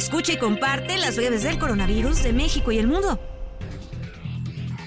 [0.00, 3.20] Escucha y comparte las breves del coronavirus de México y el mundo.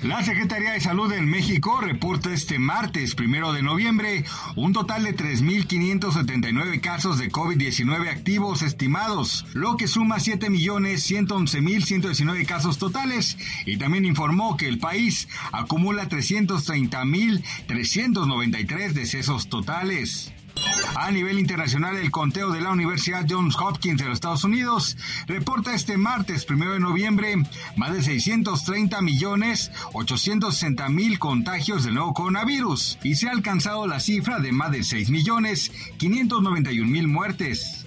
[0.02, 5.16] La Secretaría de Salud en México reporta este martes, primero de noviembre, un total de
[5.16, 13.38] 3.579 casos de COVID-19 activos estimados, lo que suma 7.111.119 casos totales,
[13.68, 20.34] y también informó que el país acumula 330.393 decesos totales.
[20.95, 24.95] A nivel internacional, el conteo de la Universidad Johns Hopkins de los Estados Unidos
[25.26, 27.35] reporta este martes, primero de noviembre,
[27.76, 33.99] más de 630 millones 860 mil contagios del nuevo coronavirus y se ha alcanzado la
[33.99, 37.82] cifra de más de 6 millones 591 mil muertes.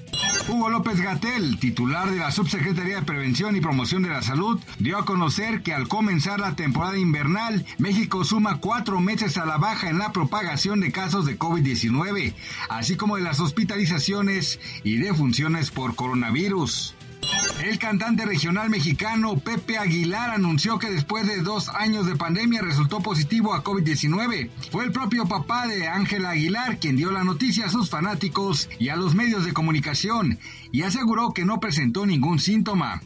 [0.49, 4.97] Hugo López Gatel, titular de la Subsecretaría de Prevención y Promoción de la Salud, dio
[4.99, 9.91] a conocer que al comenzar la temporada invernal, México suma cuatro meses a la baja
[9.91, 12.35] en la propagación de casos de COVID-19,
[12.69, 16.95] así como de las hospitalizaciones y defunciones por coronavirus.
[17.63, 23.01] El cantante regional mexicano Pepe Aguilar anunció que después de dos años de pandemia resultó
[23.01, 24.51] positivo a COVID-19.
[24.71, 28.91] Fue el propio papá de Ángela Aguilar quien dio la noticia a sus fanáticos y
[28.91, 30.39] a los medios de comunicación
[30.71, 33.01] y aseguró que no presentó ningún síntoma.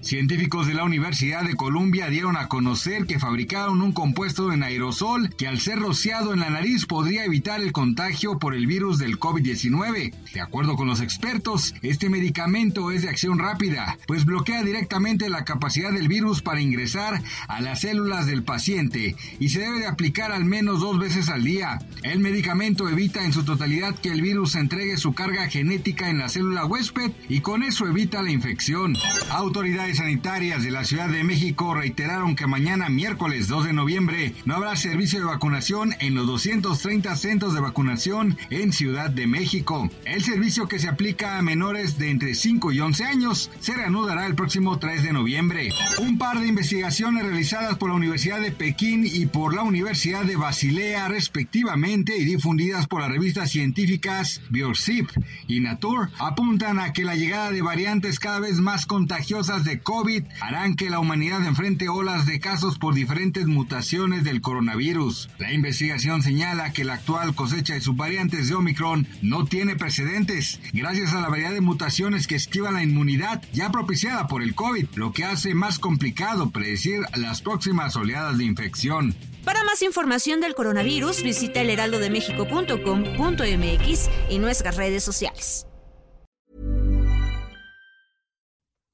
[0.00, 5.34] Científicos de la Universidad de Columbia dieron a conocer que fabricaron un compuesto en aerosol
[5.34, 9.18] que al ser rociado en la nariz podría evitar el contagio por el virus del
[9.18, 10.14] COVID-19.
[10.32, 15.44] De acuerdo con los expertos, este medicamento es de acción rápida, pues bloquea directamente la
[15.44, 20.32] capacidad del virus para ingresar a las células del paciente y se debe de aplicar
[20.32, 21.78] al menos dos veces al día.
[22.02, 26.28] El medicamento evita en su totalidad que el virus entregue su carga genética en la
[26.28, 28.96] célula huésped y con eso evita la infección.
[29.30, 34.54] Autoridades sanitarias de la Ciudad de México reiteraron que mañana miércoles 2 de noviembre no
[34.54, 39.90] habrá servicio de vacunación en los 230 centros de vacunación en Ciudad de México.
[40.04, 44.26] El servicio que se aplica a menores de entre 5 y 11 años se reanudará
[44.26, 45.68] el próximo 3 de noviembre.
[46.00, 50.34] Un par de investigaciones realizadas por la Universidad de Pekín y por la Universidad de
[50.34, 55.08] Basilea respectivamente y difundidas por las revistas científicas Biosip
[55.46, 60.24] y Nature apuntan a que la llegada de variantes cada vez más contagiosas de COVID
[60.40, 65.30] harán que la humanidad enfrente olas de casos por diferentes mutaciones del coronavirus.
[65.38, 71.12] La investigación señala que la actual cosecha de subvariantes de Omicron no tiene precedentes, gracias
[71.12, 75.12] a la variedad de mutaciones que esquivan la inmunidad ya propiciada por el COVID, lo
[75.12, 79.14] que hace más complicado predecir las próximas oleadas de infección.
[79.44, 85.66] Para más información del coronavirus, visita elheraldodemexico.com.mx y nuestras redes sociales.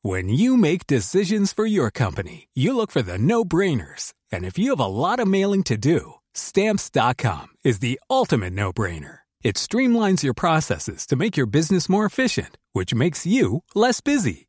[0.02, 4.14] When you make decisions for your company, you look for the no-brainers.
[4.32, 9.18] And if you have a lot of mailing to do, stamps.com is the ultimate no-brainer.
[9.44, 14.48] It streamlines your processes to make your business more efficient, which makes you less busy.